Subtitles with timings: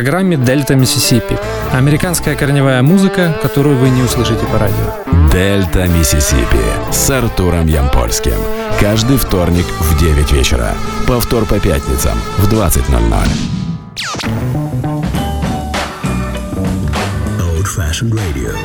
[0.00, 1.36] программе «Дельта Миссисипи».
[1.74, 4.94] Американская корневая музыка, которую вы не услышите по радио.
[5.30, 6.56] «Дельта Миссисипи»
[6.90, 8.32] с Артуром Ямпольским.
[8.80, 10.72] Каждый вторник в 9 вечера.
[11.06, 12.80] Повтор по пятницам в 20.00.
[17.38, 18.56] Old Fashioned Radio.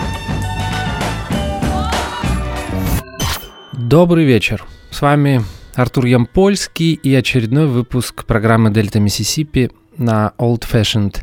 [3.73, 4.63] Добрый вечер.
[4.89, 5.43] С вами
[5.73, 11.17] Артур Ямпольский и очередной выпуск программы «Дельта Миссисипи» на Old Fashioned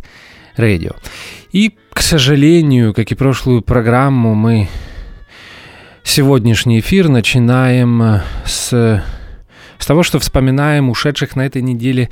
[0.57, 0.97] Radio.
[1.53, 4.69] И, к сожалению, как и прошлую программу, мы
[6.03, 9.03] сегодняшний эфир начинаем э, с,
[9.79, 12.11] с того, что вспоминаем ушедших на этой неделе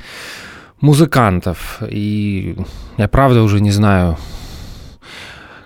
[0.79, 1.81] музыкантов.
[1.89, 2.55] И
[2.97, 4.17] я правда уже не знаю,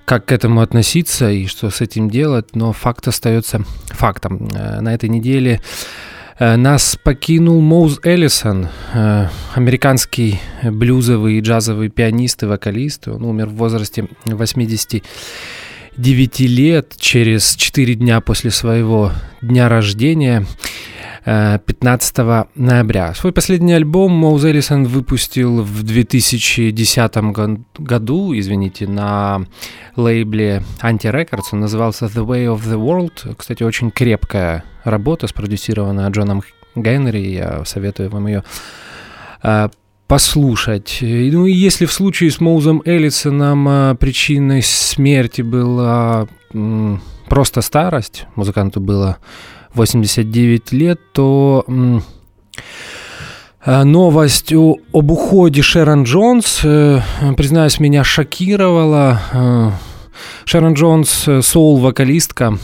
[0.06, 4.50] как к этому относиться и что с этим делать, но факт остается фактом.
[4.54, 5.62] Э, на этой неделе
[6.40, 13.08] нас покинул Моуз Эллисон, э, американский блюзовый и джазовый пианист и вокалист.
[13.08, 20.46] Он умер в возрасте 89 лет, через 4 дня после своего дня рождения.
[21.26, 23.14] 15 э, ноября.
[23.16, 27.16] Свой последний альбом Моуз Эллисон выпустил в 2010
[27.80, 29.46] году, извините, на
[29.96, 31.46] лейбле Anti Records.
[31.52, 33.36] Он назывался The Way of the World.
[33.36, 36.44] Кстати, очень крепкая работа, спродюсированная Джоном
[36.76, 37.18] Генри.
[37.18, 38.44] Я советую вам ее
[39.42, 39.70] э,
[40.06, 41.00] послушать.
[41.02, 46.28] Ну и если в случае с Моузом Эллисоном э, причиной смерти была
[47.28, 49.18] просто старость, музыканту было
[49.76, 51.66] 89 лет, то
[53.66, 57.02] э, новость об уходе Шерон Джонс, э,
[57.36, 59.74] признаюсь, меня шокировала.
[60.16, 62.58] Э, Шерон Джонс– соул-вокалистка,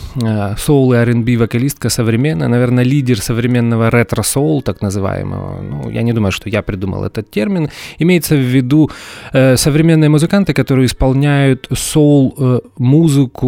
[0.57, 5.61] соул и R&B вокалистка современная, наверное, лидер современного ретро-соул, так называемого.
[5.61, 7.69] Ну, я не думаю, что я придумал этот термин.
[7.99, 8.89] Имеется в виду
[9.33, 13.47] э, современные музыканты, которые исполняют соул-музыку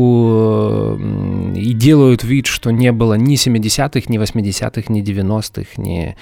[1.00, 6.16] э, и делают вид, что не было ни 70-х, ни 80-х, ни 90-х, ни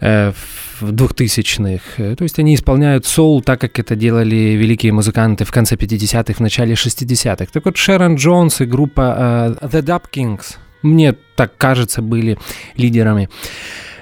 [0.00, 0.32] э,
[0.80, 2.02] 2000-х.
[2.02, 6.34] Э, то есть они исполняют соул так, как это делали великие музыканты в конце 50-х,
[6.34, 7.46] в начале 60-х.
[7.52, 12.38] Так вот, Шерон Джонс и группа uh, The Dub Kings, мне так кажется, были
[12.76, 13.28] лидерами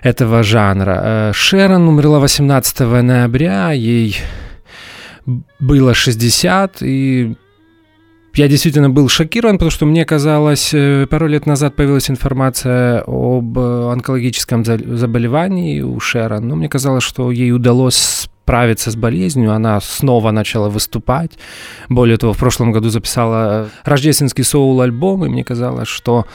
[0.03, 1.01] этого жанра.
[1.03, 4.17] Э, Шерон умерла 18 ноября, ей
[5.59, 7.37] было 60, и
[8.35, 13.59] я действительно был шокирован, потому что мне казалось, э, пару лет назад появилась информация об
[13.59, 19.81] э, онкологическом заболевании у Шерон, но мне казалось, что ей удалось справиться с болезнью, она
[19.81, 21.33] снова начала выступать.
[21.89, 26.27] Более того, в прошлом году записала рождественский соул-альбом, и мне казалось, что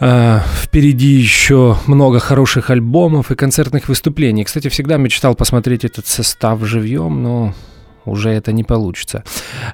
[0.00, 4.42] Uh, впереди еще много хороших альбомов и концертных выступлений.
[4.42, 7.54] Кстати, всегда мечтал посмотреть этот состав живьем, но
[8.04, 9.24] уже это не получится.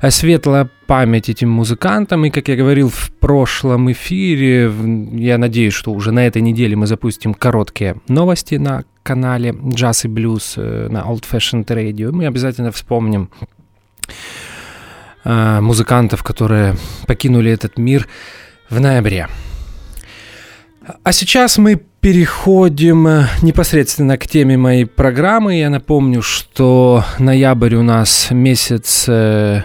[0.00, 4.72] А светлая память этим музыкантам, и, как я говорил в прошлом эфире,
[5.12, 10.08] я надеюсь, что уже на этой неделе мы запустим короткие новости на канале Jazz и
[10.08, 12.12] Blues э, на Old Fashioned Radio.
[12.12, 13.30] Мы обязательно вспомним
[15.24, 16.76] э, музыкантов, которые
[17.06, 18.06] покинули этот мир
[18.69, 19.28] в ноябре.
[21.02, 25.59] А сейчас мы переходим э, непосредственно к теме моей программы.
[25.59, 29.62] Я напомню, что ноябрь у нас месяц э,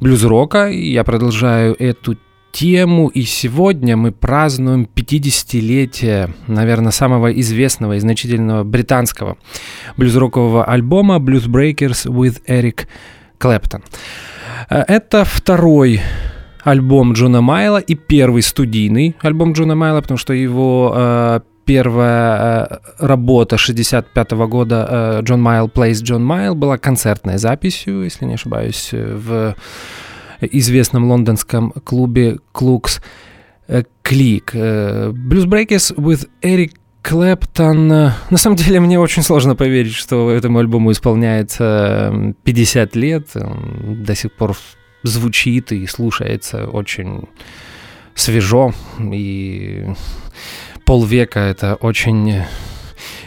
[0.00, 0.68] блюз-рока.
[0.68, 2.16] Я продолжаю эту
[2.52, 9.36] тему, и сегодня мы празднуем 50-летие, наверное, самого известного и значительного британского
[9.96, 12.86] блюз-рокового альбома «Blues Breakers with Eric
[13.40, 13.82] Clapton».
[14.70, 16.00] Э, это второй
[16.62, 22.78] альбом Джона Майла и первый студийный альбом Джона Майла, потому что его э, первая э,
[22.98, 28.34] работа 65 -го года э, Джон Майл Plays Джон Майл была концертной записью, если не
[28.34, 29.54] ошибаюсь, в
[30.40, 33.00] известном лондонском клубе Клукс
[34.02, 34.54] Клик.
[34.54, 37.88] Blues Breakers with Eric Клэптон.
[37.88, 43.28] На самом деле мне очень сложно поверить, что этому альбому исполняется 50 лет.
[43.34, 44.56] Он до сих пор
[45.02, 47.28] звучит и слушается очень
[48.14, 48.72] свежо.
[49.12, 49.86] И
[50.84, 52.42] полвека это очень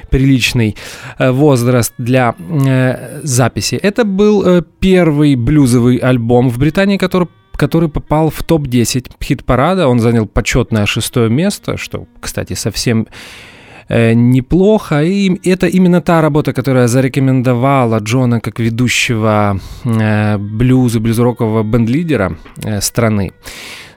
[0.10, 0.76] приличный
[1.18, 3.76] э, возраст для э, записи.
[3.76, 9.88] Это был э, первый блюзовый альбом в Британии, который который попал в топ-10 хит-парада.
[9.88, 13.08] Он занял почетное шестое место, что, кстати, совсем
[13.90, 15.04] неплохо.
[15.04, 22.82] И это именно та работа, которая зарекомендовала Джона как ведущего э, блюза, блюз-рокового бенд-лидера э,
[22.82, 23.32] страны.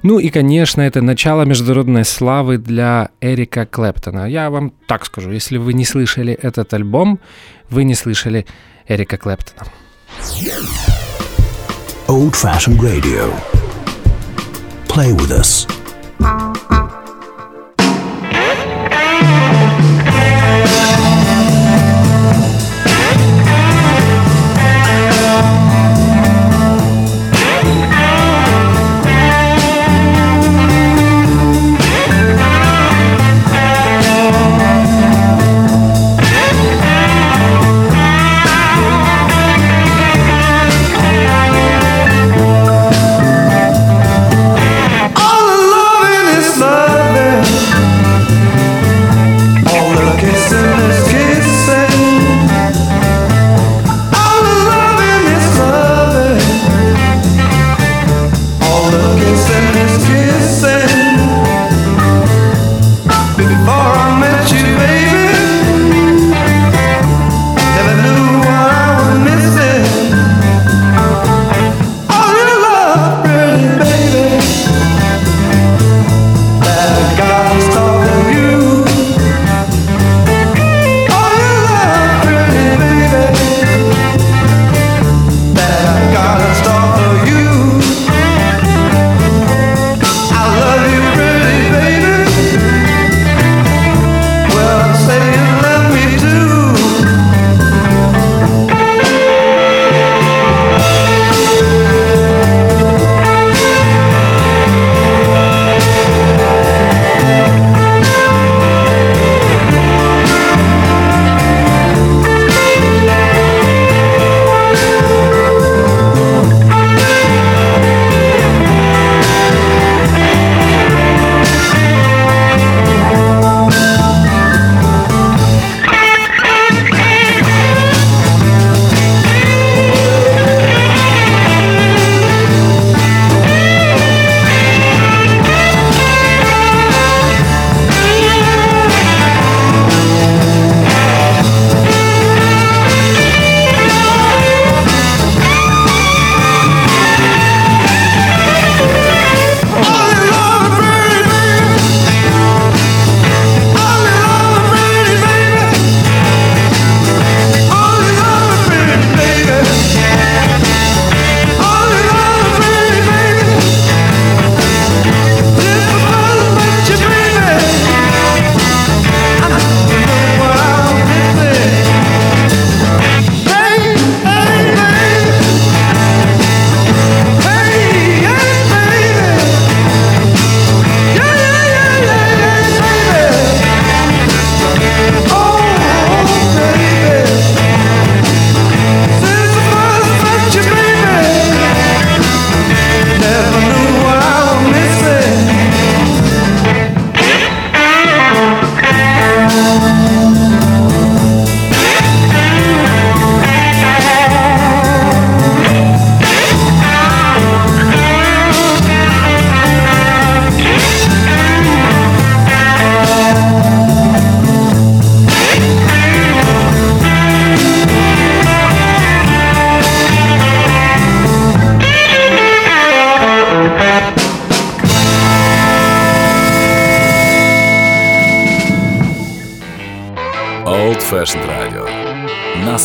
[0.02, 4.28] Ну и, конечно, это начало международной славы для Эрика Клэптона.
[4.28, 7.18] Я вам так скажу, если вы не слышали этот альбом,
[7.70, 8.44] вы не слышали
[8.86, 9.66] Эрика Клэптона.
[12.06, 13.32] Old Fashioned Radio.
[14.88, 15.66] Play with us.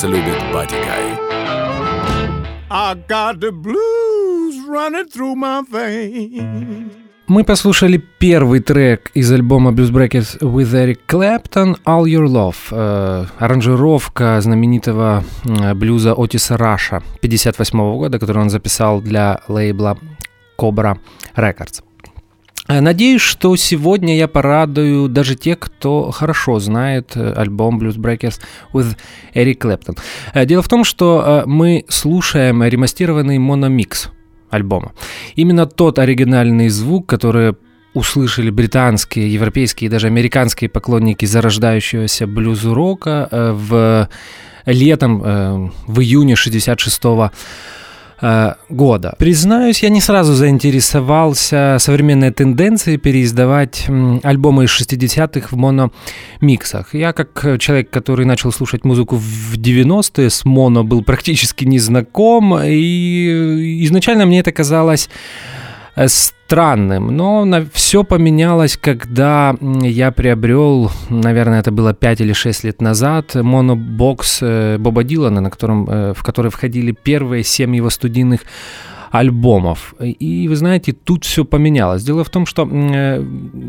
[0.01, 1.19] Нас любит Батикай.
[2.69, 6.89] I got the blues running through my veins.
[7.27, 13.25] Мы послушали первый трек из альбома Blues Breakers with Eric Clapton «All Your Love», э,
[13.39, 19.97] аранжировка знаменитого э, блюза Отиса Раша 58 года, который он записал для лейбла
[20.57, 20.97] Cobra
[21.35, 21.83] Records.
[22.69, 28.39] Э, надеюсь, что сегодня я порадую даже тех, кто хорошо знает э, альбом Blues Breakers
[28.73, 28.95] with
[29.33, 29.97] Eric Clapton.
[30.33, 34.09] Э, дело в том, что мы слушаем ремастированный мономикс
[34.51, 34.93] альбома.
[35.35, 37.55] Именно тот оригинальный звук, который
[37.95, 44.09] услышали британские, европейские и даже американские поклонники зарождающегося блюз-рока в
[44.67, 47.31] летом, в июне 66 -го
[48.21, 49.15] Э, года.
[49.17, 53.88] Признаюсь, я не сразу заинтересовался современной тенденцией переиздавать
[54.23, 56.93] альбомы из 60-х в мономиксах.
[56.93, 62.59] Я как человек, который начал слушать музыку в 90-е, с моно был практически не знаком,
[62.61, 65.09] и изначально мне это казалось
[65.96, 73.36] странным, но все поменялось, когда я приобрел, наверное, это было 5 или 6 лет назад,
[73.36, 78.41] монобокс э, Боба Дилана, на котором, э, в который входили первые 7 его студийных
[79.12, 79.96] альбомов.
[80.00, 82.03] И вы знаете, тут все поменялось.
[82.03, 83.25] Дело в том, что э,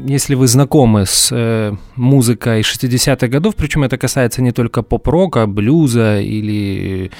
[0.06, 6.20] если вы знакомы с э, музыкой 60-х годов, причем это касается не только поп-рока, блюза
[6.20, 7.10] или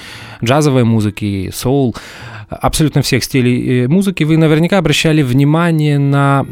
[0.43, 1.95] джазовой музыки, соул,
[2.51, 6.45] абсолютно всех стилей э, музыки, вы наверняка обращали внимание на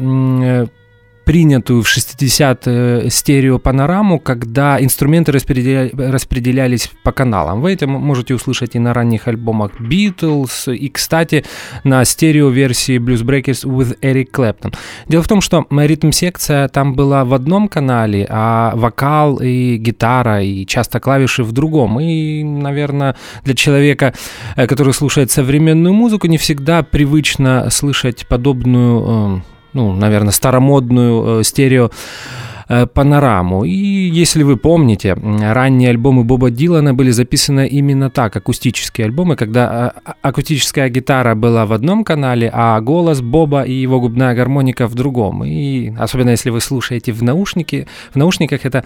[1.24, 5.90] принятую в 60 э, стереопанораму, когда инструменты распределя...
[5.92, 7.60] распределялись по каналам.
[7.60, 11.44] Вы это можете услышать и на ранних альбомах Beatles, и, кстати,
[11.84, 14.74] на стерео-версии Blues Breakers with Eric Clapton.
[15.08, 20.66] Дело в том, что ритм-секция там была в одном канале, а вокал и гитара, и
[20.66, 22.00] часто клавиши в другом.
[22.00, 24.14] И, наверное, для человека,
[24.56, 31.44] э, который слушает современную музыку, не всегда привычно слышать подобную э, ну, наверное, старомодную э,
[31.44, 31.90] стерео
[32.68, 33.64] э, панораму.
[33.64, 39.94] И если вы помните, ранние альбомы Боба Дилана были записаны именно так, акустические альбомы, когда
[40.04, 44.94] э, акустическая гитара была в одном канале, а голос Боба и его губная гармоника в
[44.94, 45.44] другом.
[45.44, 48.84] И особенно если вы слушаете в, наушнике, в наушниках, это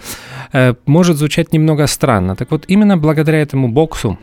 [0.53, 2.35] э, может звучать немного странно.
[2.35, 4.17] Так вот, именно благодаря этому боксу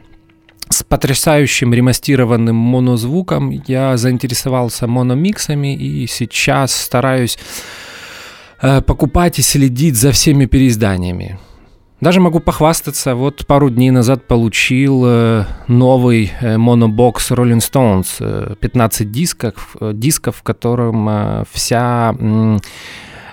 [0.93, 7.39] потрясающим ремастированным монозвуком я заинтересовался мономиксами и сейчас стараюсь
[8.61, 11.39] э, покупать и следить за всеми переизданиями.
[12.03, 19.11] Даже могу похвастаться, вот пару дней назад получил э, новый э, монобокс Rolling Stones, 15
[19.11, 22.15] дисков, дисков, в котором вся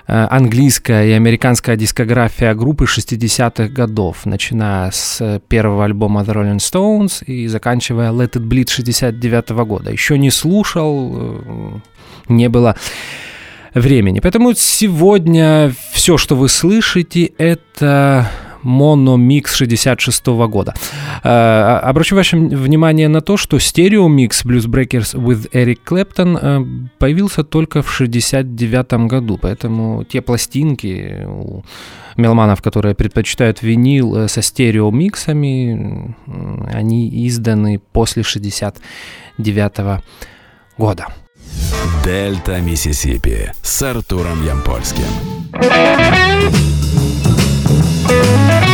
[0.09, 7.47] английская и американская дискография группы 60-х годов, начиная с первого альбома The Rolling Stones и
[7.47, 9.91] заканчивая Let It Bleed 69 -го года.
[9.91, 11.79] Еще не слушал, э,
[12.27, 12.75] не было
[13.73, 14.19] времени.
[14.19, 18.29] Поэтому сегодня все, что вы слышите, это
[18.63, 20.73] мономикс 66 года.
[21.23, 27.43] Э, обращу ваше внимание на то, что стереомикс Blues Breakers with Eric Clapton э, появился
[27.43, 31.63] только в 69 году, поэтому те пластинки у
[32.17, 36.15] меломанов, которые предпочитают винил э, со стереомиксами,
[36.73, 40.01] они изданы после 69
[40.77, 41.07] года.
[42.03, 45.05] Дельта Миссисипи с Артуром Ямпольским.
[48.09, 48.68] Música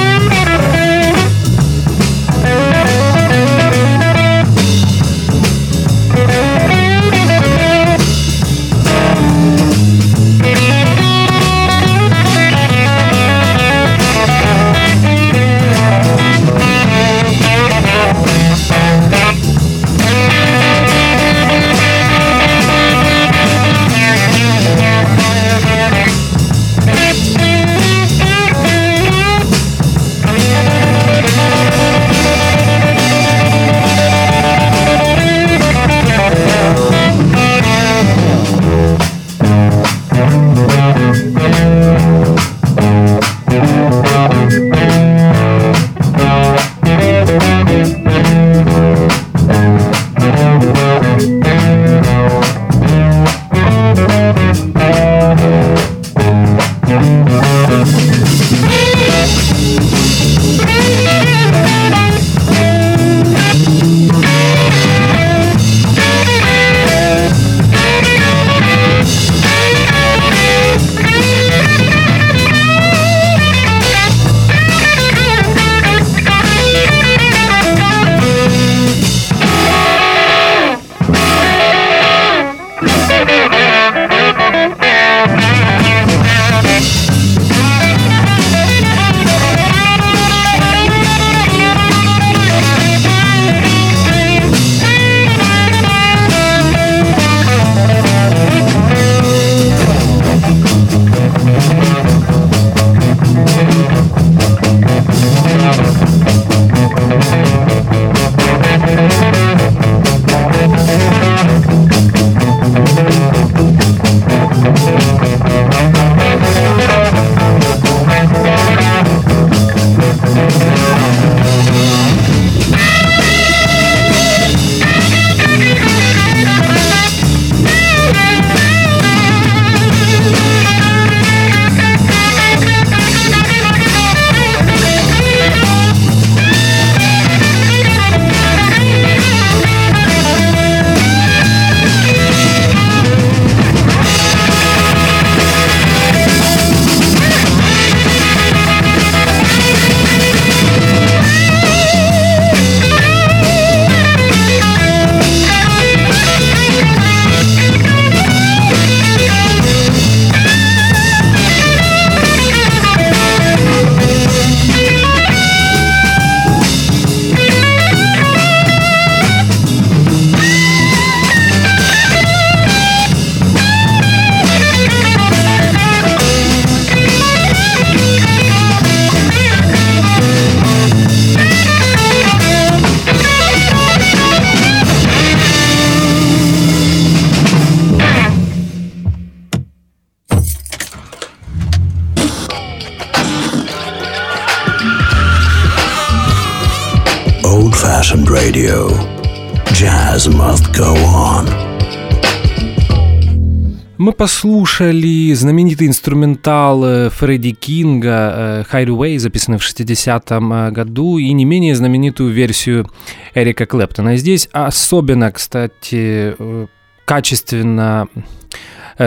[204.25, 211.75] послушали знаменитый инструментал э, Фредди Кинга «Hideaway», записанный в 60-м э, году, и не менее
[211.75, 212.89] знаменитую версию
[213.35, 214.17] Эрика Клэптона.
[214.17, 216.67] Здесь особенно, кстати, э,
[217.05, 218.07] качественно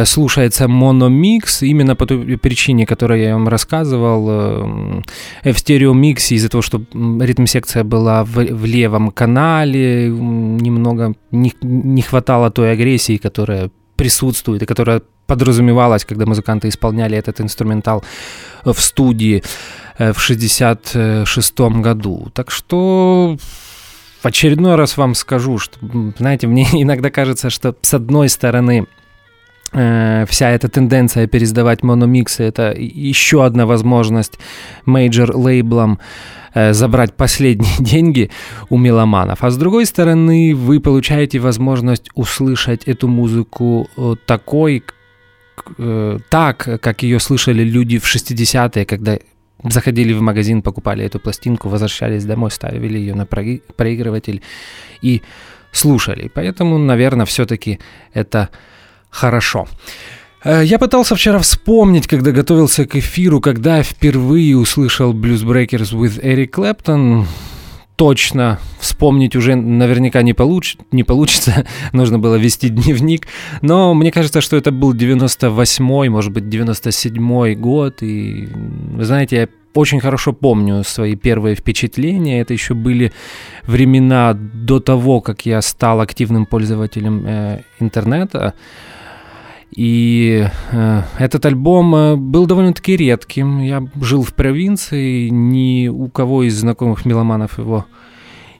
[0.05, 5.03] слушается мономикс именно по той причине, которую я вам рассказывал.
[5.45, 12.51] В стереомиксе из-за того, что ритм-секция была в, в левом канале, немного не, не хватало
[12.51, 18.05] той агрессии, которая присутствует и которая подразумевалась, когда музыканты исполняли этот инструментал
[18.65, 19.43] в студии
[19.99, 22.29] э, в 66 году.
[22.33, 23.37] Так что
[24.23, 25.79] в очередной раз вам скажу, что,
[26.19, 28.87] знаете, мне иногда кажется, что с одной стороны
[29.71, 34.39] вся эта тенденция переиздавать мономиксы это еще одна возможность
[34.87, 35.99] major лейблам
[36.55, 38.31] Э, забрать последние деньги
[38.69, 39.45] у меломанов.
[39.45, 44.83] А с другой стороны, вы получаете возможность услышать эту музыку э, такой,
[45.79, 49.19] э, так, как ее слышали люди в 60-е, когда
[49.63, 54.43] заходили в магазин, покупали эту пластинку, возвращались домой, ставили ее на проигрыватель
[55.03, 55.23] и
[55.73, 56.31] слушали.
[56.35, 57.79] Поэтому, наверное, все-таки
[58.15, 58.49] это
[59.11, 59.67] хорошо.
[60.45, 66.23] Э, я пытался вчера вспомнить, когда готовился к эфиру, когда впервые услышал Blues Breakers with
[66.23, 67.27] Eric Clapton.
[67.97, 70.77] Точно вспомнить уже наверняка не, получ...
[70.93, 73.27] не получится, нужно было вести дневник.
[73.61, 78.03] Но мне кажется, что это был 98-й, может быть, 97-й год.
[78.03, 82.41] И, вы знаете, я очень хорошо помню свои первые впечатления.
[82.41, 83.13] Это еще были
[83.65, 88.55] времена до того, как я стал активным пользователем э, интернета.
[89.71, 93.61] И э, этот альбом э, был довольно-таки редким.
[93.61, 97.87] Я жил в провинции, ни у кого из знакомых меломанов его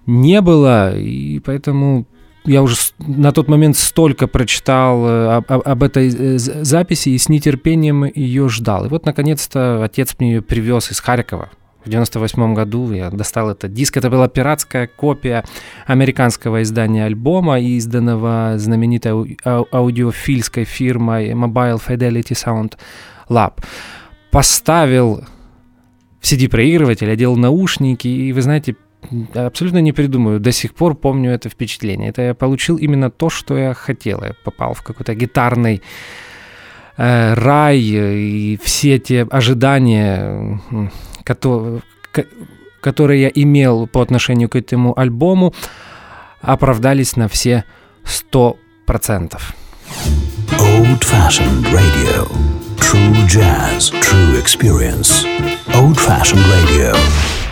[0.07, 2.07] не было, и поэтому
[2.45, 8.05] я уже на тот момент столько прочитал э, об, об этой записи и с нетерпением
[8.05, 8.87] ее ждал.
[8.87, 11.51] И вот, наконец-то, отец мне ее привез из Харькова
[11.89, 13.97] в 98 году я достал этот диск.
[13.97, 15.45] Это была пиратская копия
[15.87, 22.75] американского издания альбома, изданного знаменитой аудиофильской фирмой Mobile Fidelity Sound
[23.31, 23.65] Lab.
[24.31, 25.25] Поставил
[26.21, 28.77] в CD-проигрыватель, одел наушники, и вы знаете,
[29.35, 30.41] абсолютно не придумаю.
[30.41, 32.11] До сих пор помню это впечатление.
[32.11, 34.23] Это я получил именно то, что я хотел.
[34.23, 35.81] Я попал в какой-то гитарный
[36.99, 40.61] э, рай, и все те ожидания
[41.35, 45.55] которые я имел по отношению к этому альбому,
[46.41, 47.65] оправдались на все
[48.05, 49.55] сто процентов.
[50.59, 52.29] Old Fashioned Radio.
[52.79, 55.27] True jazz, true experience.
[55.75, 57.48] Old Fashioned Radio.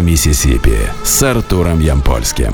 [0.00, 2.52] Миссисипи с Артуром Ямпольским.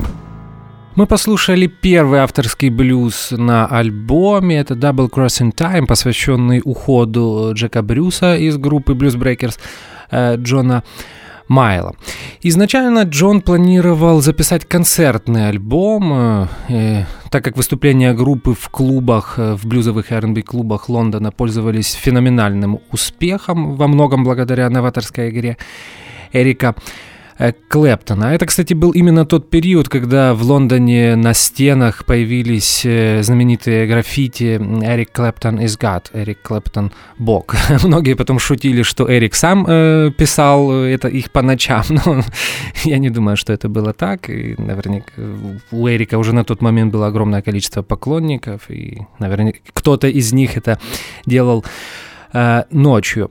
[0.95, 4.57] Мы послушали первый авторский блюз на альбоме.
[4.57, 9.59] Это Double Crossing Time, посвященный уходу Джека Брюса из группы Blues Breakers
[10.11, 10.83] э, Джона
[11.47, 11.95] Майла.
[12.41, 19.65] Изначально Джон планировал записать концертный альбом, э, так как выступления группы в клубах, э, в
[19.65, 25.57] блюзовых R&B клубах Лондона пользовались феноменальным успехом, во многом благодаря новаторской игре
[26.33, 26.75] Эрика
[27.67, 28.33] Клэптона.
[28.33, 34.57] Это, кстати, был именно тот период, когда в Лондоне на стенах появились э, знаменитые граффити
[34.83, 37.55] «Эрик Клэптон is God», «Эрик Клэптон– Бог».
[37.83, 42.21] Многие потом шутили, что Эрик сам э, писал это их по ночам, но
[42.83, 44.29] я не думаю, что это было так.
[44.29, 45.11] И наверняка
[45.71, 50.55] у Эрика уже на тот момент было огромное количество поклонников, и, наверное, кто-то из них
[50.55, 50.79] это
[51.25, 51.65] делал
[52.31, 53.29] э, ночью.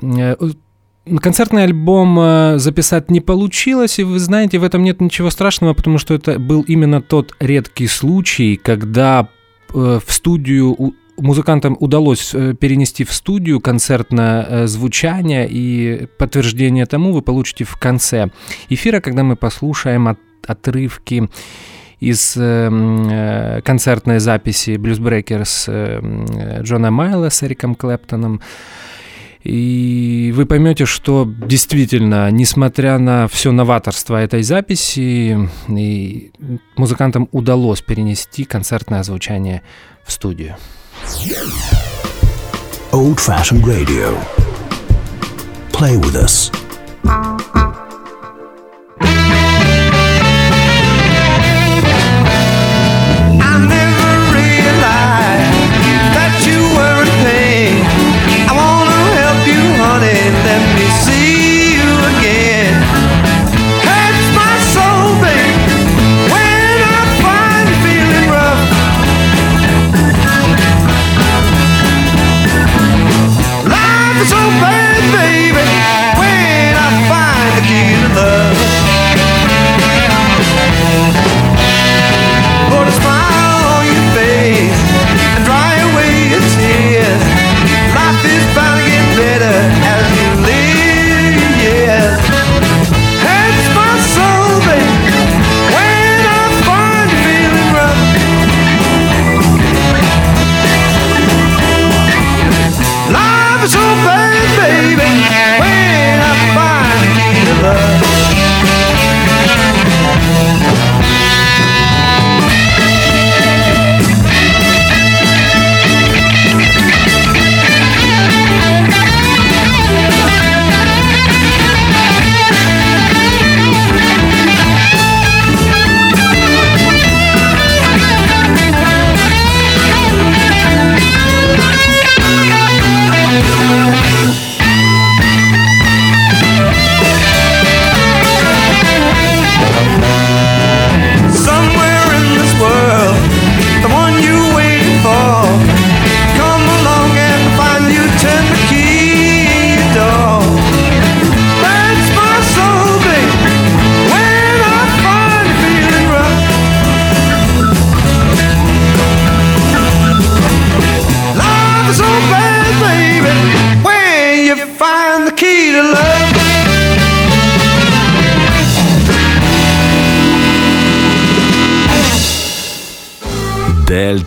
[1.21, 5.99] Концертный альбом э, записать не получилось, и вы знаете, в этом нет ничего страшного, потому
[5.99, 9.29] что это был именно тот редкий случай, когда
[9.75, 17.21] э, в студию музыкантам удалось э, перенести в студию концертное звучание, и подтверждение тому вы
[17.21, 18.31] получите в конце
[18.71, 21.29] эфира, когда мы послушаем от, отрывки
[22.01, 28.41] из э, концертной записи Blues Breakers э, Джона Майла с Эриком Клэптоном.
[29.45, 36.33] И вы поймете, что действительно, несмотря на все новаторство этой записи, и
[36.77, 39.63] музыкантам удалось перенести концертное звучание
[40.03, 40.57] в студию.
[42.93, 44.17] Old Fashioned Radio.
[45.73, 46.51] Play with us.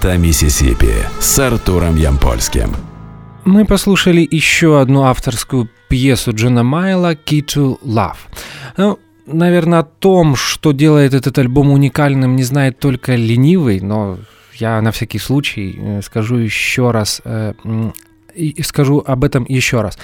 [0.07, 2.73] Дельта Миссисипи с Артуром Ямпольским.
[3.43, 8.15] Мы послушали еще одну авторскую пьесу Джона Майла «Key to Love».
[8.77, 14.17] Ну, наверное, о том, что делает этот альбом уникальным, не знает только ленивый, но
[14.53, 17.53] я на всякий случай э, скажу еще раз, э,
[18.63, 19.99] скажу об этом еще раз.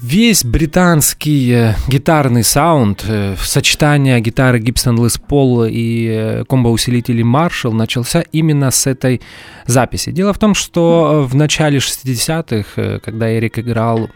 [0.00, 7.72] Весь британский э, гитарный саунд, э, сочетание гитары Gibson Les Paul и э, комбо-усилителей Marshall
[7.72, 9.20] начался именно с этой
[9.66, 10.10] записи.
[10.10, 14.08] Дело в том, что в начале 60-х, когда Эрик играл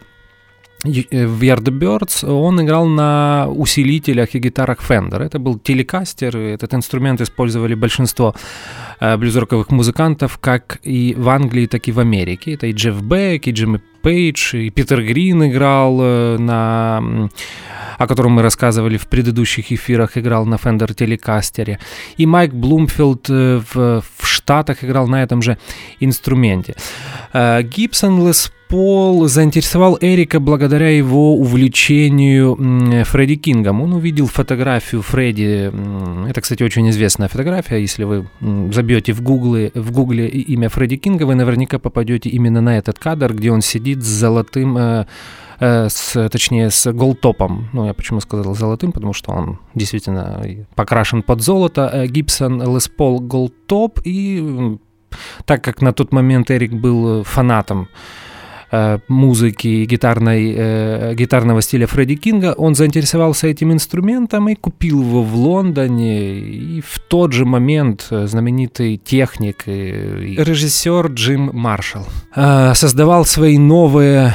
[0.84, 5.22] в Yardbirds он играл на усилителях и гитарах Fender.
[5.22, 8.34] Это был телекастер, этот инструмент использовали большинство
[9.00, 12.54] блюзроковых музыкантов как и в Англии, так и в Америке.
[12.54, 17.28] Это и Джефф Бек, и Джимми Пейдж, и Питер Грин играл э, на
[17.98, 21.78] о котором мы рассказывали в предыдущих эфирах, играл на Fender Telecaster.
[22.18, 25.56] И Майк Блумфилд в, в Штатах играл на этом же
[25.98, 26.74] инструменте.
[27.32, 33.80] Гибсон Лес Пол заинтересовал Эрика благодаря его увлечению Фредди Кингом.
[33.80, 35.70] Он увидел фотографию Фредди.
[36.28, 37.80] Это, кстати, очень известная фотография.
[37.80, 38.26] Если вы
[38.86, 43.34] забьете в гугле, в гугле имя Фредди Кинга, вы наверняка попадете именно на этот кадр,
[43.34, 45.06] где он сидит с золотым э,
[45.58, 47.68] э, с, точнее, с голтопом.
[47.72, 50.40] Ну, я почему сказал золотым, потому что он действительно
[50.76, 52.06] покрашен под золото.
[52.06, 53.98] Гибсон Лес Пол голтоп.
[54.04, 54.78] И
[55.44, 57.92] так как на тот момент Эрик был фанатом Э,
[59.08, 65.34] музыки гитарной, э, гитарного стиля Фредди Кинга, он заинтересовался этим инструментом и купил его в
[65.34, 66.38] Лондоне.
[66.38, 74.34] И в тот же момент знаменитый техник и режиссер Джим Маршалл э, создавал свои новые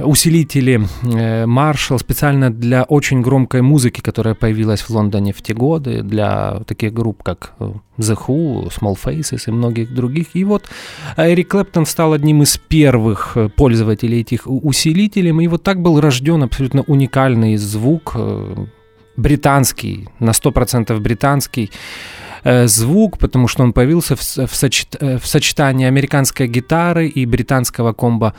[0.00, 6.02] усилители э, Marshall специально для очень громкой музыки, которая появилась в Лондоне в те годы,
[6.02, 10.28] для таких групп, как э, The Who, Small Faces и многих других.
[10.34, 10.68] И вот
[11.16, 16.42] Эрик Клэптон стал одним из первых э, пользователей этих усилителей, и вот так был рожден
[16.42, 18.16] абсолютно уникальный звук,
[19.16, 21.70] британский, на 100% британский,
[22.44, 28.34] звук, потому что он появился в, в, сочет, в сочетании американской гитары и британского комбо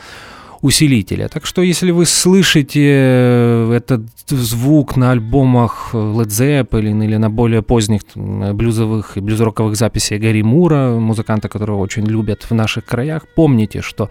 [0.61, 1.27] усилителя.
[1.27, 7.61] Так что если вы слышите э, этот звук на альбомах Led Zeppelin или на более
[7.61, 13.81] поздних блюзовых и блюзроковых записях Гарри Мура, музыканта, которого очень любят в наших краях, помните,
[13.81, 14.09] что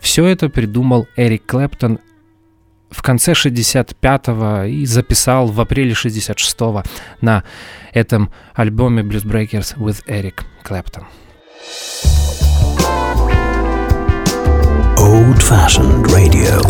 [0.00, 1.98] все это придумал Эрик Клэптон
[2.90, 6.82] в конце 65-го и записал в апреле 66-го
[7.20, 7.44] на
[7.92, 11.04] этом альбоме Blues Breakers with Eric Clapton.
[15.08, 16.60] Old fashioned radio.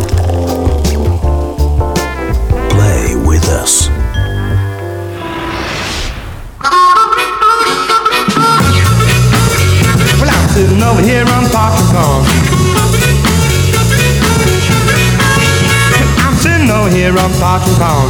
[2.71, 3.89] Play with us.
[10.21, 12.23] Well, I'm sitting over here on Parker Kong.
[16.23, 18.07] I'm sitting over here on Parker Kong.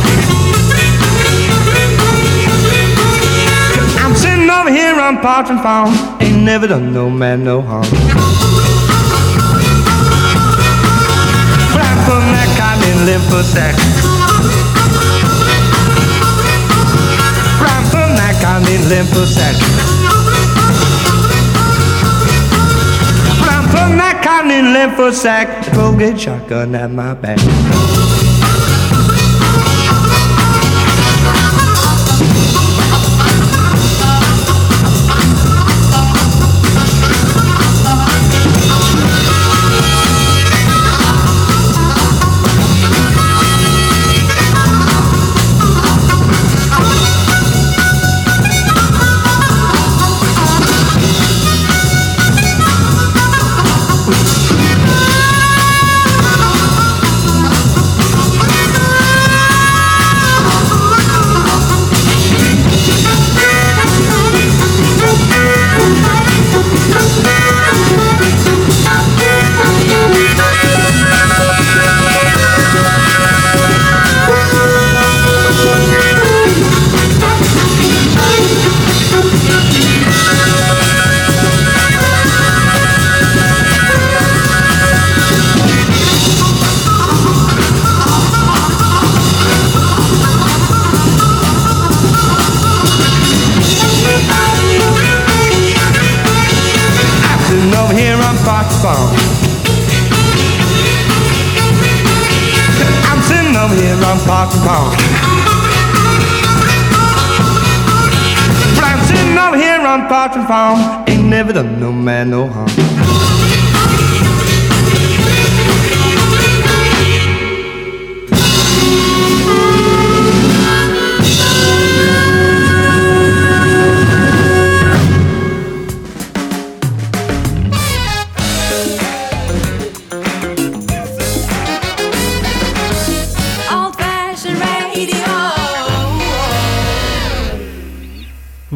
[4.02, 5.94] I'm sitting over here on Parchment Farm.
[6.20, 8.67] Ain't never done no man no harm.
[12.98, 13.78] and lymphocyte.
[17.90, 19.60] From that I mean lymphocyte.
[23.46, 25.74] Rhyme from that I mean lymphocyte.
[25.74, 28.17] Colgate shotgun at my back.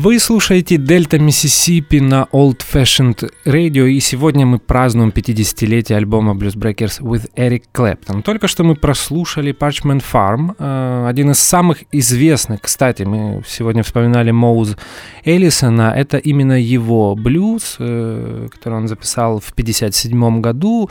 [0.03, 6.57] Вы слушаете Дельта Миссисипи на Old Fashioned Radio, и сегодня мы празднуем 50-летие альбома Blues
[6.57, 8.23] Breakers with Eric Clapton.
[8.23, 14.33] Только что мы прослушали Parchment Farm, э, один из самых известных, кстати, мы сегодня вспоминали
[14.33, 14.77] Моуз
[15.25, 20.91] Эллисона, это именно его блюз, э, который он записал в 57 году.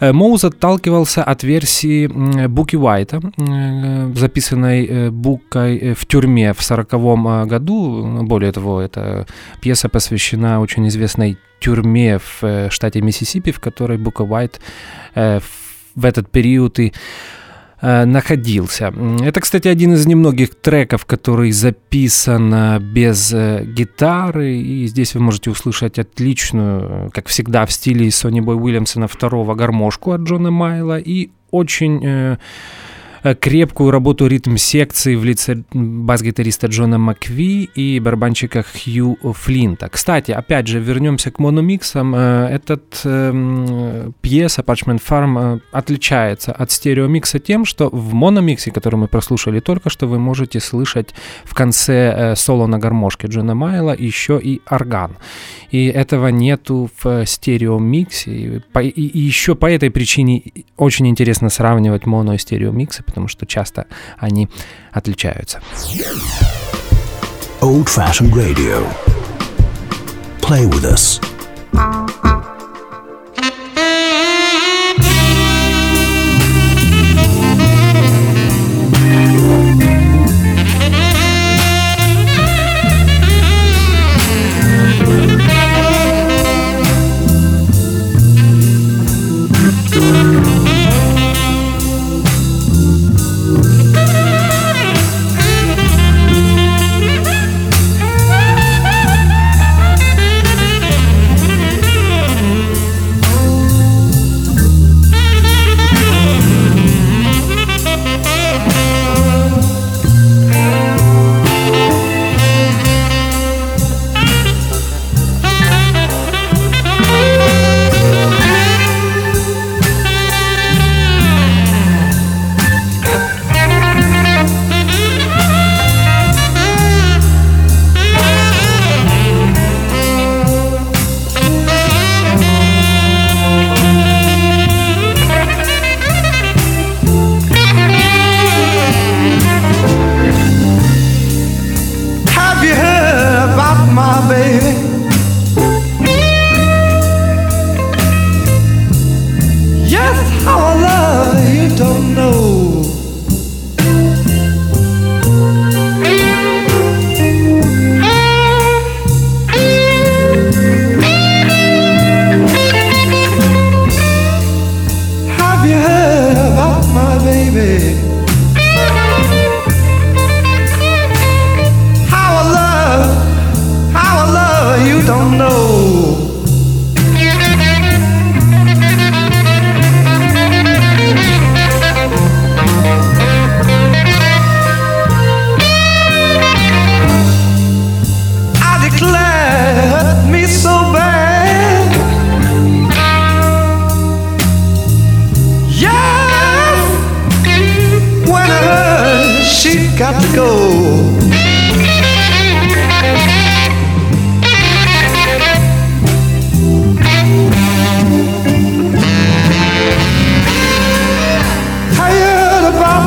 [0.00, 2.08] Э, Моуз отталкивался от версии
[2.46, 3.22] Буки Уайта,
[4.14, 9.26] записанной Букой в тюрьме в 40 году, более того, эта
[9.60, 14.60] пьеса посвящена очень известной тюрьме в э, штате Миссисипи, в которой Бука Уайт
[15.14, 15.40] э,
[15.94, 16.92] в этот период и
[17.80, 18.92] э, находился.
[19.22, 25.98] Это, кстати, один из немногих треков, который записан без гитары, и здесь вы можете услышать
[25.98, 32.38] отличную, как всегда, в стиле Сони Бой Уильямсона второго гармошку от Джона Майла и очень
[33.40, 39.88] крепкую работу ритм-секции в лице бас-гитариста Джона Макви и барабанщика Хью Флинта.
[39.88, 42.14] Кстати, опять же, вернемся к мономиксам.
[42.14, 48.96] Э, этот э, пьеса Parchment Farm э, отличается от стереомикса тем, что в мономиксе, который
[48.96, 53.94] мы прослушали только что, вы можете слышать в конце э, соло на гармошке Джона Майла
[53.98, 55.16] еще и орган.
[55.70, 58.62] И этого нету в стереомиксе.
[58.80, 60.42] И, и еще по этой причине
[60.76, 63.86] очень интересно сравнивать моно и стереомиксы, потому что часто
[64.18, 64.48] они
[64.92, 65.60] отличаются.
[67.60, 68.86] Old Fashioned Radio.
[70.40, 71.20] Play with us.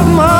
[0.01, 0.32] my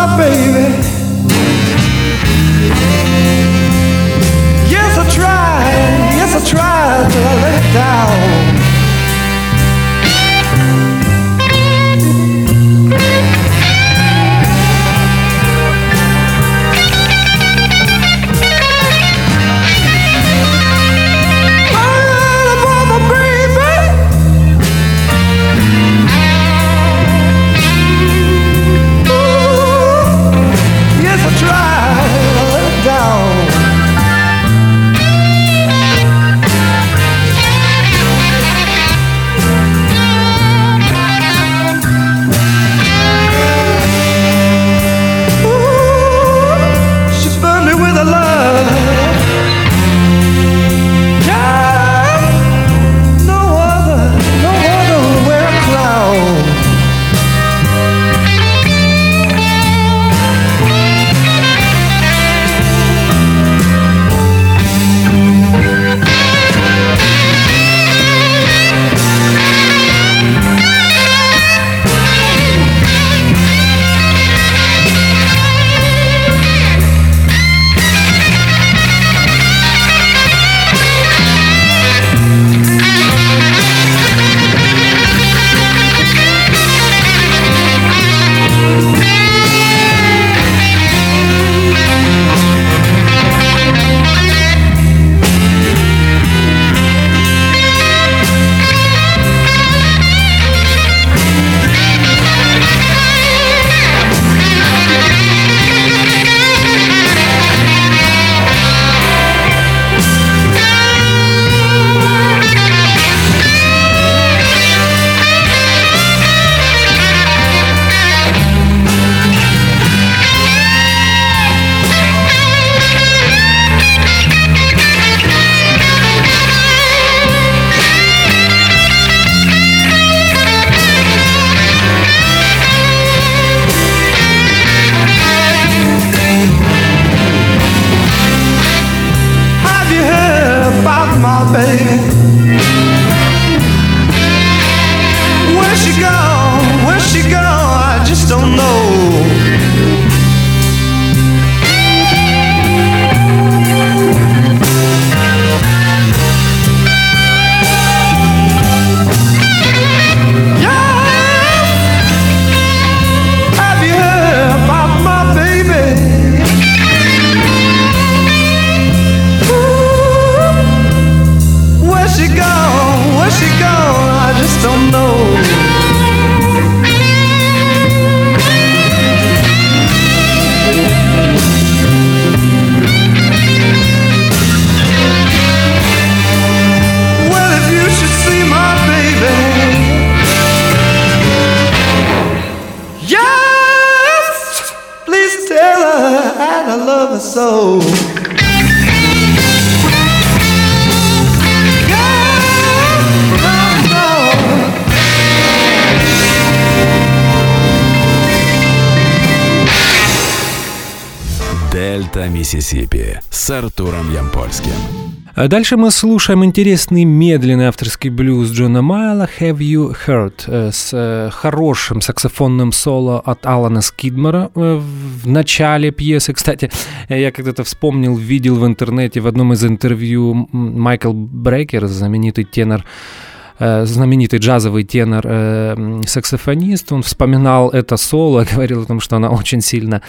[215.36, 220.92] А дальше мы слушаем интересный медленный авторский блюз Джона Майла «Have You Heard» э, с
[220.94, 224.80] э, хорошим саксофонным соло от Алана Скидмора э,
[225.24, 226.34] в начале пьесы.
[226.34, 226.70] Кстати,
[227.10, 233.33] я когда-то вспомнил, видел в интернете в одном из интервью Майкл Брейкер, знаменитый тенор Э,
[233.60, 239.62] знаменитый джазовый тенор, э, саксофонист, он вспоминал это соло, говорил о том, что она очень
[239.62, 240.02] сильно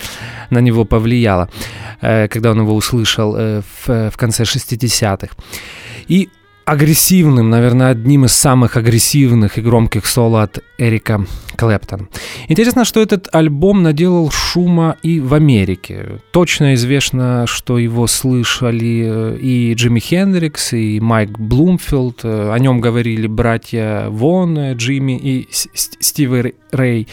[0.50, 1.48] на него повлияла,
[2.00, 5.34] э, когда он его услышал в конце 60-х.
[6.08, 6.28] И
[6.64, 12.08] агрессивным, наверное, одним из самых агрессивных и громких соло от Эрика Клэптона.
[12.48, 16.20] Интересно, что этот альбом наделал шума и в Америке.
[16.32, 22.20] Точно известно, что его слышали э, и Джимми Хендрикс, и Майк Блумфилд.
[22.24, 27.08] Э, о нем говорили братья Вон, э, Джимми и Стиви Рэй.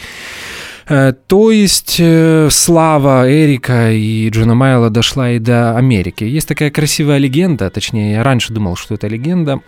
[0.88, 6.24] Э, то есть э, слава Эрика и Джона Майла дошла и до Америки.
[6.24, 9.60] Есть такая красивая легенда, точнее, я раньше думал, что это легенда,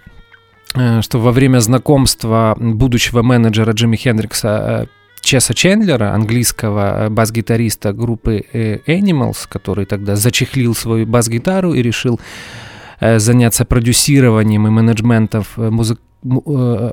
[0.74, 4.88] э, что во время знакомства будущего менеджера Джимми Хендрикса
[5.20, 12.20] Чеса Чендлера, английского бас-гитариста группы Animals, который тогда зачехлил свою бас-гитару и решил
[13.00, 16.92] заняться продюсированием и менеджментом музык Э,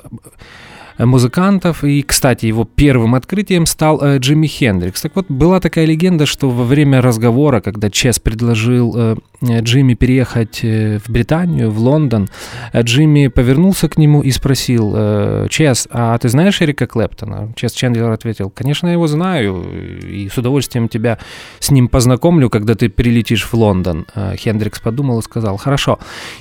[1.06, 1.84] музыкантов.
[1.84, 5.02] И, кстати, его первым открытием стал э, Джимми Хендрикс.
[5.02, 10.62] Так вот, была такая легенда, что во время разговора, когда Чес предложил э, Джимми переехать
[10.64, 12.30] в Британию, в Лондон,
[12.76, 17.52] Джимми повернулся к нему и спросил, Чес, а ты знаешь Эрика Клэптона?
[17.56, 19.66] Чес Чендлер ответил, конечно, я его знаю,
[20.08, 21.18] и с удовольствием тебя
[21.60, 24.06] с ним познакомлю, когда ты прилетишь в Лондон.
[24.36, 25.98] Хендрикс подумал и сказал, хорошо,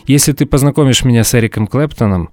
[0.07, 2.29] если ты познакомишь меня с Эриком Клэптоном,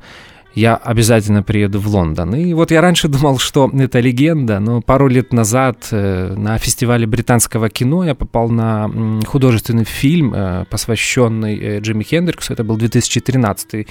[0.54, 2.36] я обязательно приеду в Лондон.
[2.36, 7.06] И вот я раньше думал, что это легенда, но пару лет назад э, на фестивале
[7.06, 8.90] британского кино я попал на
[9.28, 12.54] художественный фильм, э, посвященный э, Джимми Хендриксу.
[12.54, 13.88] Это был 2013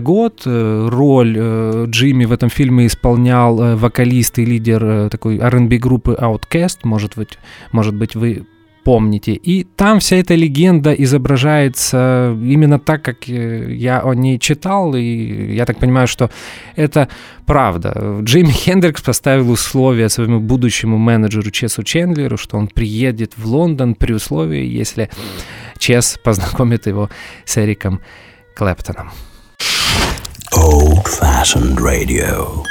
[0.00, 0.42] год.
[0.44, 1.38] Роль
[1.86, 6.78] Джимми в этом фильме исполнял вокалист и лидер такой R&B группы Outcast.
[6.82, 7.38] Может быть,
[7.70, 8.44] может быть вы
[8.88, 9.32] помните.
[9.32, 15.54] И там вся эта легенда изображается именно так, как э, я о ней читал, и
[15.54, 16.30] я так понимаю, что
[16.74, 17.08] это
[17.44, 18.20] правда.
[18.22, 24.14] Джимми Хендрикс поставил условия своему будущему менеджеру Чесу Чендлеру, что он приедет в Лондон при
[24.14, 25.10] условии, если
[25.78, 27.10] Чес познакомит его
[27.44, 28.00] с Эриком
[28.56, 29.10] Клэптоном.
[30.54, 32.64] Old-fashioned radio.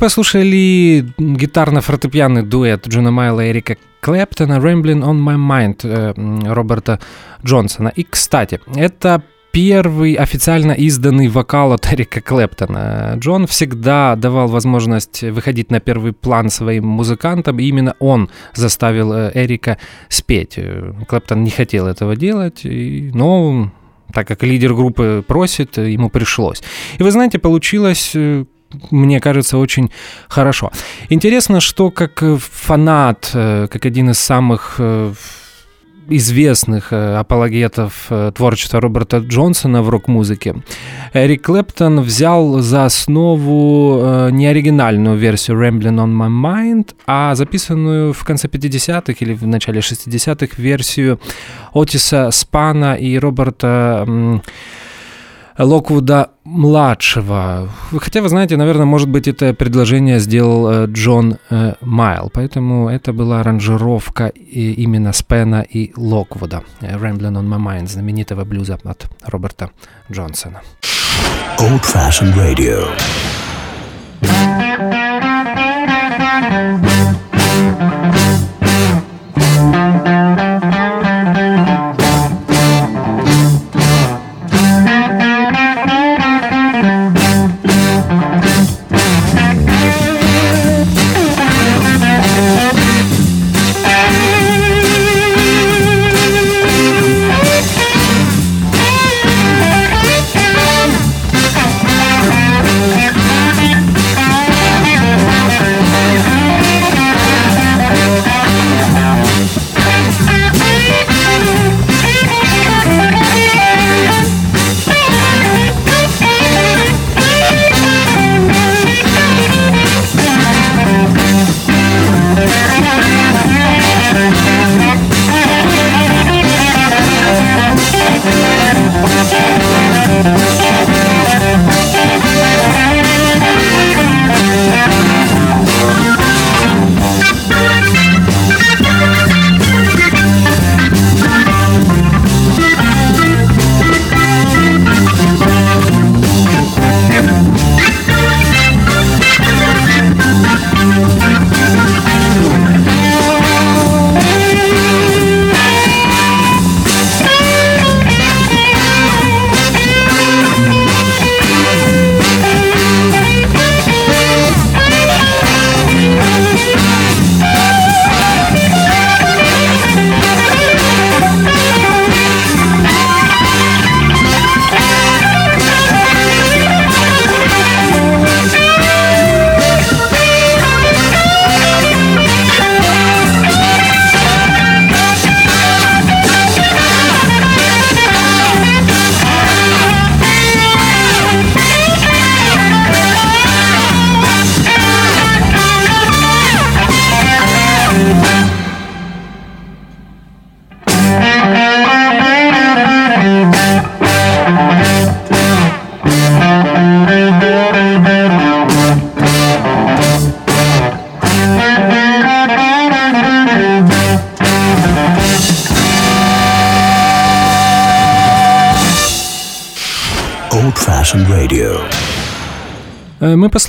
[0.00, 6.98] Послушали гитарно-фортепианный дуэт Джона Майла и Эрика Клэптона «Rambling on my mind» э, Роберта
[7.44, 7.92] Джонсона.
[7.94, 9.22] И, кстати, это
[9.52, 13.16] первый официально изданный вокал от Эрика Клэптона.
[13.18, 19.32] Джон всегда давал возможность выходить на первый план своим музыкантам, и именно он заставил э,
[19.34, 19.76] Эрика
[20.08, 20.54] спеть.
[20.56, 23.70] Э, Клэптон не хотел этого делать, но
[24.14, 26.62] так как лидер группы просит, ему пришлось.
[26.98, 28.16] И вы знаете, получилось
[28.90, 29.90] мне кажется, очень
[30.28, 30.70] хорошо.
[31.08, 35.12] Интересно, что как э, фанат, э, как один из самых э,
[36.12, 40.56] известных апологетов творчества Роберта Джонсона в рок-музыке,
[41.12, 48.24] Эрик Клэптон взял за основу не оригинальную версию Rambling on My Mind, а записанную в
[48.24, 51.20] конце 50-х или в начале 60-х версию
[51.72, 54.42] Отиса Спана и Роберта
[55.60, 57.68] м, Локвуда младшего.
[57.90, 62.88] Вы- Хотя, вы знаете, наверное, может быть, это предложение сделал э, Джон э, Майл, поэтому
[62.88, 66.62] это была аранжировка именно Спена и Локвуда.
[66.80, 69.70] Э, Rambling on My Mind, знаменитого блюза от Роберта
[70.10, 70.60] Джонсона.
[71.58, 72.86] Old fashioned radio.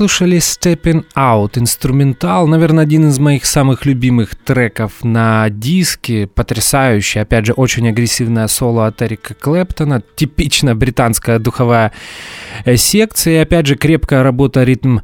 [0.02, 7.46] Послушали Stepping Out, инструментал, наверное, один из моих самых любимых треков на диске, потрясающий, опять
[7.46, 11.92] же, очень агрессивное соло от Эрика Клэптона, типично британская духовая
[12.66, 15.02] э, секция, и опять же, крепкая работа ритм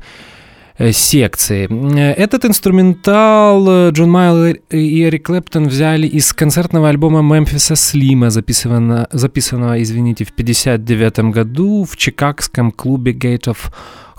[0.80, 1.68] э, секции.
[1.70, 9.08] Э, Этот инструментал Джон Майл и Эрик Клэптон взяли из концертного альбома Мемфиса Слима, записанного,
[9.12, 13.58] записанного извините, в 59 году в чикагском клубе Gate of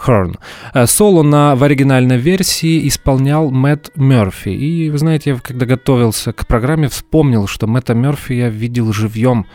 [0.07, 0.39] Horn.
[0.75, 4.51] Э, соло на, в оригинальной версии исполнял Мэтт Мерфи.
[4.51, 9.47] И, вы знаете, я когда готовился к программе, вспомнил, что Мэтта Мерфи я видел живьем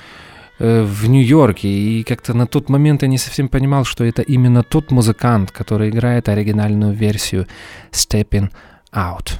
[0.59, 4.63] э, в Нью-Йорке, и как-то на тот момент я не совсем понимал, что это именно
[4.63, 7.47] тот музыкант, который играет оригинальную версию
[7.91, 8.49] Stepping
[8.93, 9.39] Out.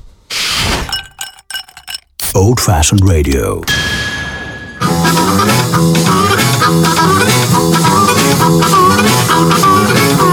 [2.36, 3.64] Old fashioned radio.
[9.36, 10.33] Well, you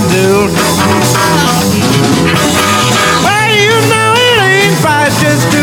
[0.00, 0.48] do.
[3.22, 5.53] Well, you know it ain't right just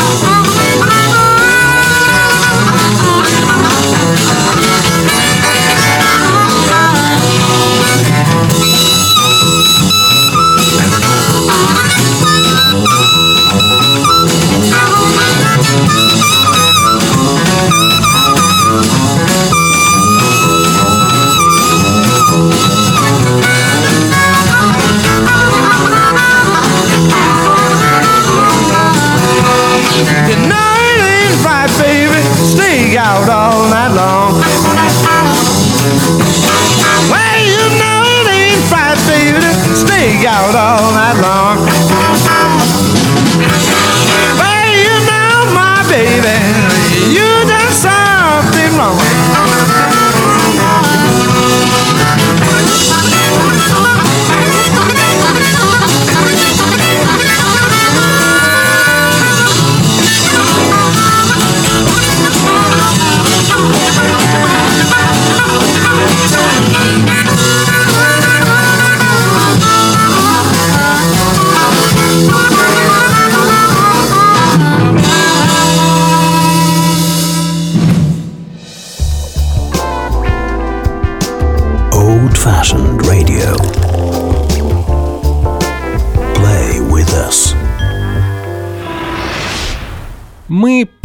[0.00, 0.87] I'm moving on.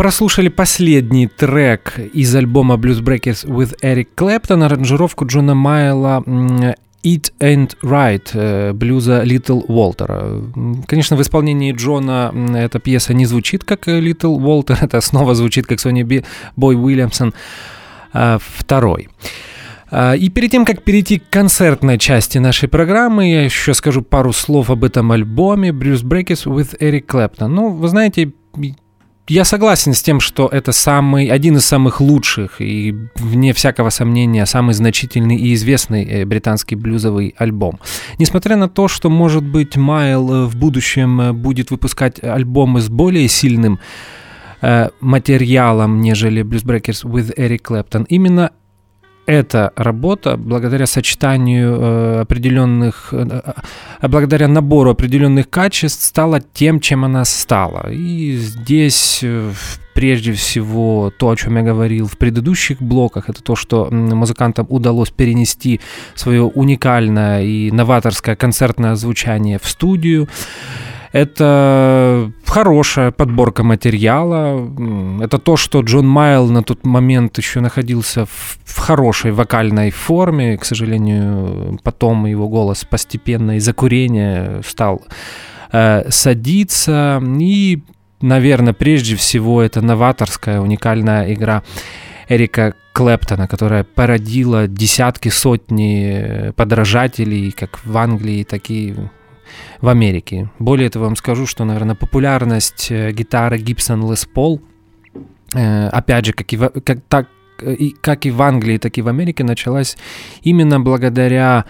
[0.04, 6.22] Прослушали последний трек из альбома Blues Breakers with Eric Clapton, аранжировку Джона Майла
[7.06, 10.84] It Ain't Right э, блюза Little Walter.
[10.88, 15.68] Конечно, в исполнении Джона эта пьеса не звучит как э, Little Walter, это снова звучит
[15.68, 16.26] как Сони Би-
[16.58, 17.34] Бой Уильямсон
[18.14, 19.08] э, второй.
[19.90, 24.34] А, И перед тем, как перейти к концертной части нашей программы, я еще скажу пару
[24.34, 27.48] слов об этом альбоме Bruce Breakers with Eric Clapton.
[27.48, 28.34] Ну, вы знаете,
[29.28, 34.46] я согласен с тем, что это самый, один из самых лучших и, вне всякого сомнения,
[34.46, 37.80] самый значительный и известный э, британский блюзовый альбом.
[38.20, 42.90] Несмотря на то, что, может быть, Майл э, в будущем э, будет выпускать альбомы с
[42.90, 43.80] более сильным
[45.02, 48.52] материалом, нежели Blues Breakers with Eric Clapton, именно
[49.26, 53.42] эта работа, благодаря сочетанию э, определенных, э,
[54.02, 57.90] э, благодаря набору определенных качеств, стала тем, чем она стала.
[57.92, 59.24] И здесь
[59.94, 65.12] прежде всего то, о чем я говорил в предыдущих блоках, это то, что музыкантам удалось
[65.12, 65.80] перенести
[66.16, 70.28] свое уникальное и новаторское концертное звучание в студию.
[71.14, 74.68] Это хорошая подборка материала.
[75.22, 80.58] Это то, что Джон Майл на тот момент еще находился в, хорошей вокальной форме.
[80.58, 85.04] К сожалению, потом его голос постепенно из-за курения стал
[85.72, 87.22] э, садиться.
[87.40, 87.84] И,
[88.20, 91.62] наверное, прежде всего это новаторская уникальная игра
[92.28, 98.96] Эрика Клэптона, которая породила десятки, сотни подражателей как в Англии, так и
[99.82, 100.50] в Америке.
[100.60, 104.62] Более того, вам скажу, что, наверное, популярность э, гитары Gibson Les Paul
[105.54, 107.28] э, опять же, как и, как, так,
[107.62, 109.98] и, как и в Англии, так и в Америке, началась
[110.42, 111.66] именно благодаря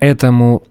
[0.00, 0.62] этому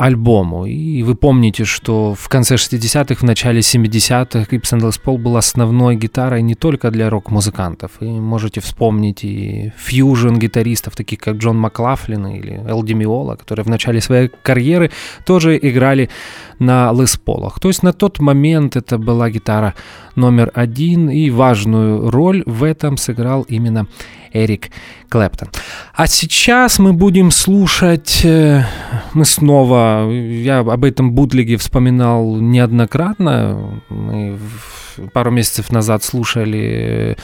[0.00, 0.64] альбому.
[0.64, 5.96] И вы помните, что в конце 60-х, в начале 70-х Gibson Les Paul был основной
[5.96, 7.90] гитарой не только для рок-музыкантов.
[8.00, 14.00] И можете вспомнить и фьюжн-гитаристов, таких как Джон Маклафлин или Эл Демиола, которые в начале
[14.00, 14.90] своей карьеры
[15.26, 16.08] тоже играли
[16.58, 17.52] на Les Paul.
[17.60, 19.74] То есть на тот момент это была гитара
[20.16, 23.86] номер один, и важную роль в этом сыграл именно
[24.32, 24.70] Эрик
[25.10, 25.48] Клэптон.
[25.92, 28.64] А сейчас мы будем слушать, э,
[29.12, 34.38] мы снова, я об этом бутлиге вспоминал неоднократно, мы
[35.12, 37.16] пару месяцев назад слушали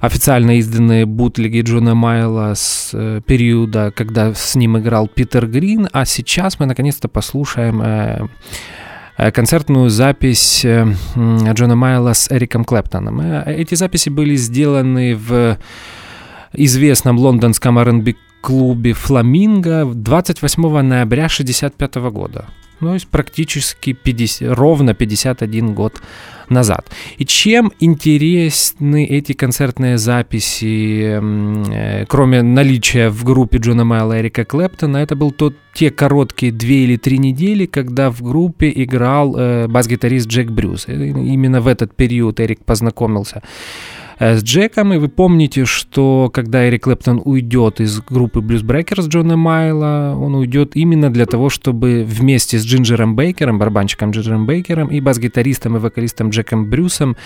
[0.00, 6.04] официально изданные бутлиги Джона Майла с э, периода, когда с ним играл Питер Грин, а
[6.04, 8.28] сейчас мы наконец-то послушаем э,
[9.32, 13.20] концертную запись Джона Майла с Эриком Клэптоном.
[13.46, 15.56] Эти записи были сделаны в
[16.56, 22.46] известном лондонском R&B клубе «Фламинго» 28 ноября 1965 года.
[22.80, 26.02] Ну, то есть практически 50, ровно 51 год
[26.50, 26.90] назад.
[27.16, 31.18] И чем интересны эти концертные записи,
[31.72, 36.84] э, кроме наличия в группе Джона Майла Эрика Клэптона, это был тот, те короткие две
[36.84, 40.86] или три недели, когда в группе играл э, бас-гитарист Джек Брюс.
[40.86, 43.42] Именно в этот период Эрик познакомился
[44.18, 49.36] с Джеком, и вы помните, что когда Эрик Клэптон уйдет из группы Blues Breakers Джона
[49.36, 55.00] Майла, он уйдет именно для того, чтобы вместе с Джинджером Бейкером, барабанщиком Джинджером Бейкером и
[55.00, 57.16] бас-гитаристом и вокалистом Джеком Брюсом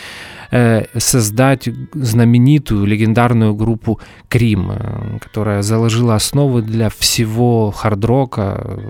[0.51, 8.81] э, создать знаменитую, легендарную группу Крим, э, которая заложила основы для всего хард-рока,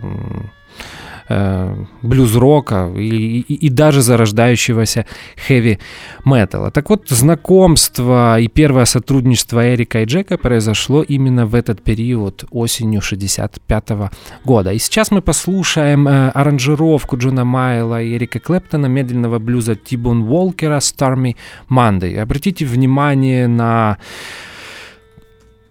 [1.28, 5.06] э, блюз-рока и, и, и даже зарождающегося
[5.46, 6.70] хэви-металла.
[6.70, 13.00] Так вот, знакомство и первое сотрудничество Эрика и Джека произошло именно в этот период, осенью
[13.00, 13.88] 65
[14.44, 14.72] года.
[14.72, 20.78] И сейчас мы послушаем э, аранжировку Джона Майла и Эрика Клэптона медленного блюза Тибон Уолкера
[20.78, 21.36] «Stormy
[21.70, 22.18] Monday».
[22.18, 23.98] Обратите внимание на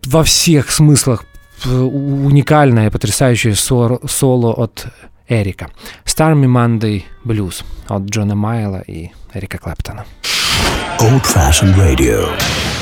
[0.05, 1.25] во всех смыслах
[1.65, 4.87] э, уникальное, потрясающее соло от
[5.27, 5.69] Эрика.
[6.05, 10.05] Stormy Monday Blues от Джона Майла и Эрика Клэптона.
[10.99, 12.76] Old Fashioned Radio.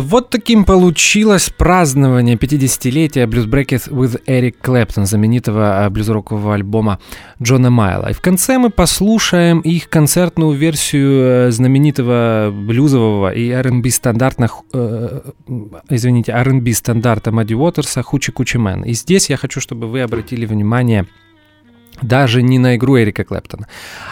[0.00, 6.98] Вот таким получилось празднование 50-летия Blues Breakers with Eric Clapton, знаменитого а, блюз-рокового альбома
[7.42, 8.10] Джона Майла.
[8.10, 15.20] И в конце мы послушаем их концертную версию э, знаменитого блюзового и R&B стандартных, э,
[15.90, 18.82] извините, R&B стандарта Мадди Уотерса «Хучи Кучи Мэн».
[18.82, 21.06] И здесь я хочу, чтобы вы обратили внимание
[22.02, 23.68] даже не на игру Эрика Клэптона,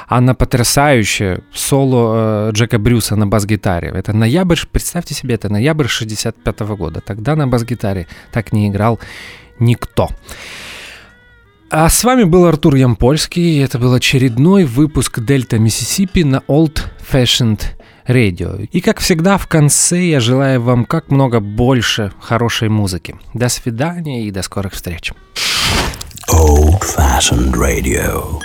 [0.08, 3.88] а на потрясающее соло э, Джека Брюса на бас-гитаре.
[3.88, 7.00] Это ноябрь, представьте себе, это ноябрь 65 года.
[7.00, 9.00] Тогда на бас-гитаре так не играл
[9.58, 10.08] никто.
[11.70, 16.82] А с вами был Артур Ямпольский, и это был очередной выпуск Дельта Миссисипи на Old
[17.10, 17.62] Fashioned
[18.06, 18.68] Radio.
[18.70, 23.16] И как всегда в конце я желаю вам как много больше хорошей музыки.
[23.32, 25.12] До свидания и до скорых встреч.
[26.32, 28.40] Old fashioned radio.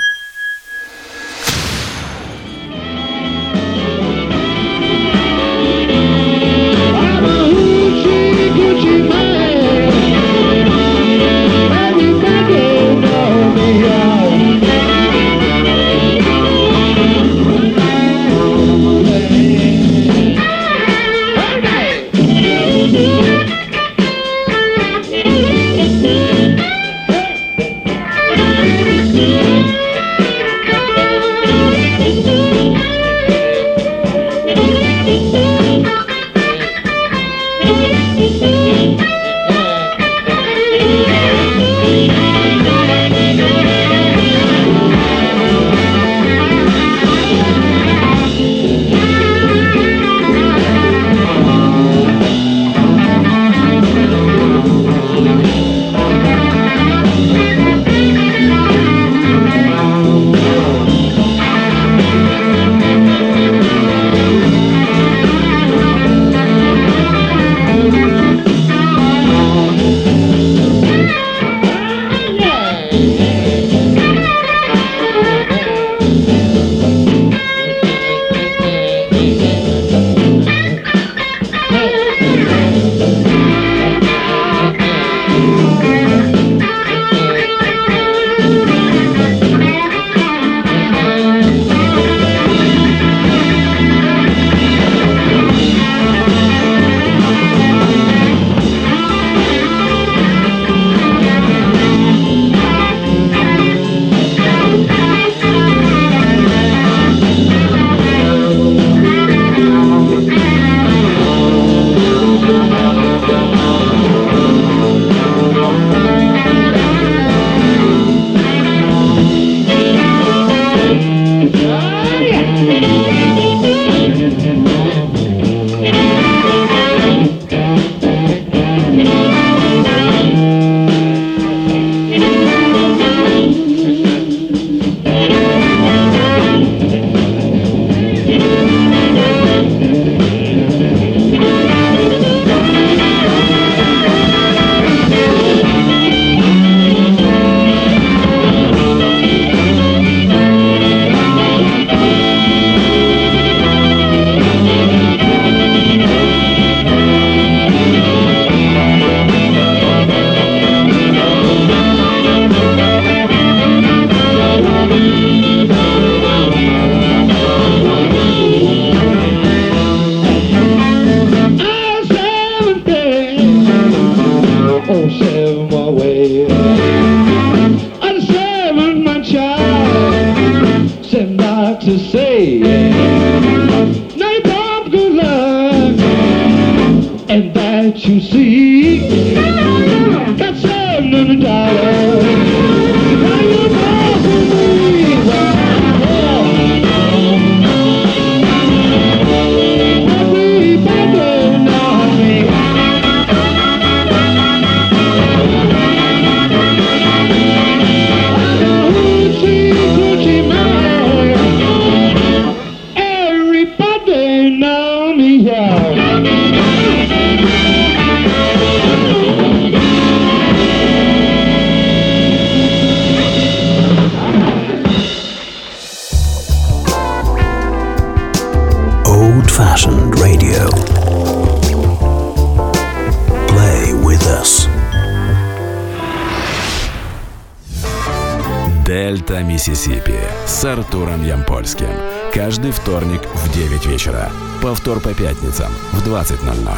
[245.38, 246.76] Пятницам в 20.00.